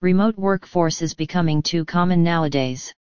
[0.00, 2.94] Remote workforce is becoming too common nowadays.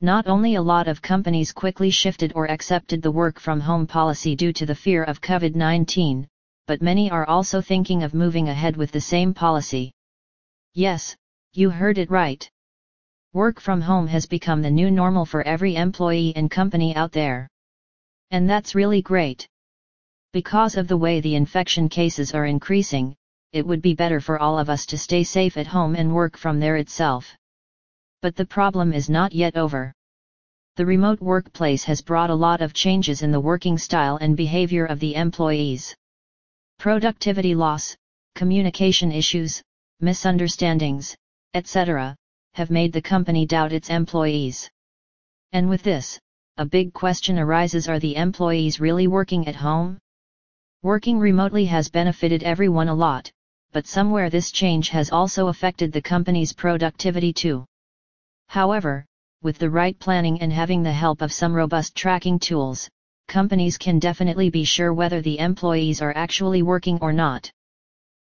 [0.00, 4.36] Not only a lot of companies quickly shifted or accepted the work from home policy
[4.36, 6.24] due to the fear of COVID-19,
[6.68, 9.90] but many are also thinking of moving ahead with the same policy.
[10.74, 11.16] Yes,
[11.54, 12.48] you heard it right.
[13.32, 17.48] Work from home has become the new normal for every employee and company out there.
[18.30, 19.48] And that's really great.
[20.32, 23.16] Because of the way the infection cases are increasing,
[23.52, 26.38] it would be better for all of us to stay safe at home and work
[26.38, 27.36] from there itself.
[28.22, 29.92] But the problem is not yet over.
[30.76, 34.86] The remote workplace has brought a lot of changes in the working style and behavior
[34.86, 35.94] of the employees.
[36.78, 37.94] Productivity loss,
[38.34, 39.62] communication issues,
[40.00, 41.14] misunderstandings,
[41.52, 42.16] etc.,
[42.54, 44.70] have made the company doubt its employees.
[45.52, 46.18] And with this,
[46.56, 49.98] a big question arises are the employees really working at home?
[50.82, 53.30] Working remotely has benefited everyone a lot,
[53.72, 57.64] but somewhere this change has also affected the company's productivity too.
[58.48, 59.06] However,
[59.42, 62.88] with the right planning and having the help of some robust tracking tools,
[63.28, 67.50] companies can definitely be sure whether the employees are actually working or not.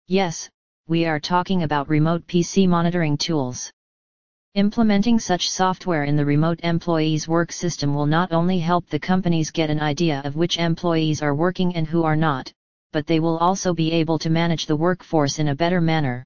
[0.07, 0.49] Yes,
[0.87, 3.71] we are talking about remote PC monitoring tools.
[4.55, 9.51] Implementing such software in the remote employees work system will not only help the companies
[9.51, 12.51] get an idea of which employees are working and who are not,
[12.95, 16.23] but they will also be able to manage the workforce in a better manner.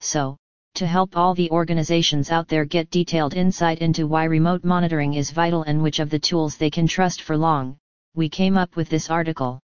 [0.00, 0.36] So,
[0.74, 5.30] to help all the organizations out there get detailed insight into why remote monitoring is
[5.30, 7.78] vital and which of the tools they can trust for long,
[8.14, 9.60] we came up with this article.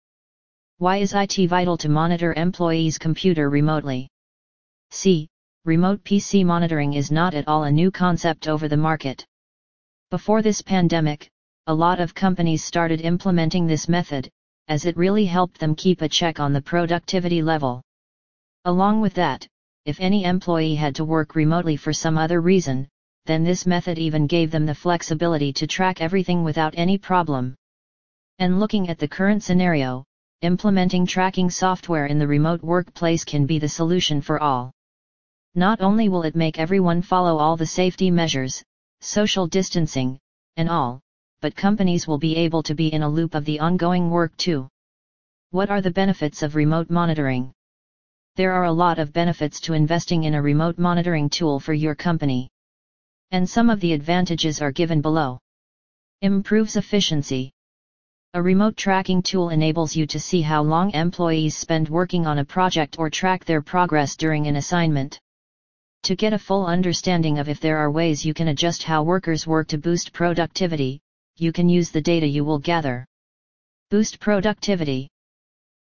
[0.78, 4.08] Why is IT vital to monitor employees' computer remotely?
[4.92, 5.28] See,
[5.66, 9.26] remote PC monitoring is not at all a new concept over the market.
[10.10, 11.28] Before this pandemic,
[11.66, 14.30] a lot of companies started implementing this method,
[14.68, 17.82] as it really helped them keep a check on the productivity level.
[18.64, 19.46] Along with that,
[19.84, 22.88] if any employee had to work remotely for some other reason,
[23.26, 27.54] then this method even gave them the flexibility to track everything without any problem.
[28.38, 30.04] And looking at the current scenario,
[30.40, 34.72] implementing tracking software in the remote workplace can be the solution for all.
[35.54, 38.62] Not only will it make everyone follow all the safety measures,
[39.00, 40.18] social distancing,
[40.56, 41.00] and all,
[41.44, 44.66] but companies will be able to be in a loop of the ongoing work too.
[45.50, 47.52] What are the benefits of remote monitoring?
[48.36, 51.94] There are a lot of benefits to investing in a remote monitoring tool for your
[51.94, 52.48] company.
[53.30, 55.38] And some of the advantages are given below.
[56.22, 57.52] Improves efficiency.
[58.32, 62.44] A remote tracking tool enables you to see how long employees spend working on a
[62.46, 65.20] project or track their progress during an assignment.
[66.04, 69.46] To get a full understanding of if there are ways you can adjust how workers
[69.46, 71.02] work to boost productivity,
[71.36, 73.04] you can use the data you will gather.
[73.90, 75.08] Boost productivity.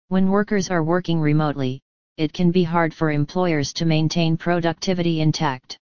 [0.09, 1.81] When workers are working remotely,
[2.17, 5.79] it can be hard for employers to maintain productivity intact.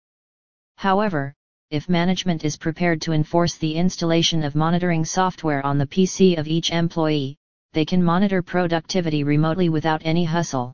[0.76, 1.34] However,
[1.70, 6.48] if management is prepared to enforce the installation of monitoring software on the PC of
[6.48, 7.36] each employee,
[7.74, 10.72] they can monitor productivity remotely without any hustle.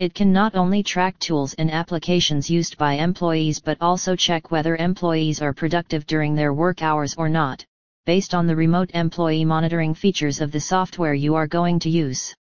[0.00, 4.76] It can not only track tools and applications used by employees but also check whether
[4.76, 7.64] employees are productive during their work hours or not,
[8.04, 12.34] based on the remote employee monitoring features of the software you are going to use.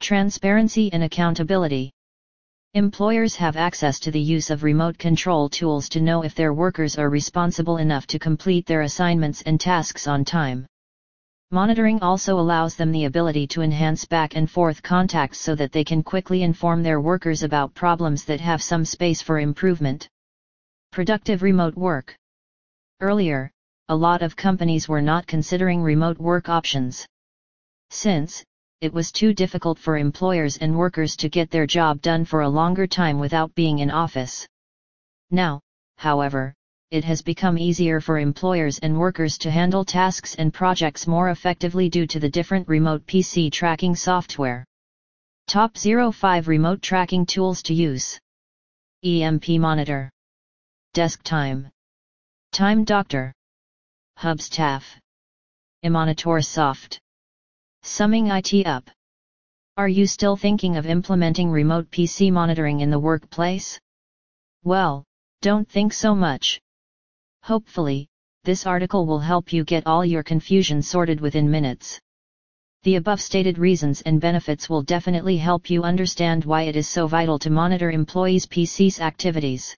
[0.00, 1.90] Transparency and accountability.
[2.74, 6.98] Employers have access to the use of remote control tools to know if their workers
[6.98, 10.66] are responsible enough to complete their assignments and tasks on time.
[11.50, 15.84] Monitoring also allows them the ability to enhance back and forth contacts so that they
[15.84, 20.08] can quickly inform their workers about problems that have some space for improvement.
[20.90, 22.16] Productive remote work.
[23.00, 23.52] Earlier,
[23.90, 27.06] a lot of companies were not considering remote work options.
[27.90, 28.42] Since,
[28.80, 32.48] it was too difficult for employers and workers to get their job done for a
[32.48, 34.46] longer time without being in office.
[35.30, 35.60] Now,
[35.98, 36.54] however,
[36.90, 41.90] it has become easier for employers and workers to handle tasks and projects more effectively
[41.90, 44.64] due to the different remote PC tracking software.
[45.46, 48.18] Top 05 Remote Tracking Tools to Use
[49.04, 50.10] EMP Monitor
[50.94, 51.68] Desk Time
[52.52, 53.34] Time Doctor
[54.18, 54.84] Hubstaff.
[55.84, 56.98] Emonitor Soft.
[57.82, 58.88] Summing IT up.
[59.76, 63.78] Are you still thinking of implementing remote PC monitoring in the workplace?
[64.62, 65.04] Well,
[65.42, 66.60] don't think so much.
[67.42, 68.08] Hopefully,
[68.44, 72.00] this article will help you get all your confusion sorted within minutes.
[72.84, 77.06] The above stated reasons and benefits will definitely help you understand why it is so
[77.06, 79.76] vital to monitor employees' PC's activities.